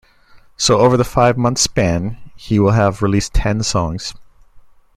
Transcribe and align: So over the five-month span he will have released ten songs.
So 0.57 0.79
over 0.79 0.97
the 0.97 1.03
five-month 1.03 1.59
span 1.59 2.17
he 2.35 2.57
will 2.57 2.71
have 2.71 3.03
released 3.03 3.35
ten 3.35 3.61
songs. 3.61 4.15